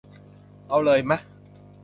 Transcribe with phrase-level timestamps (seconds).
[0.69, 1.17] เอาเลยมะ?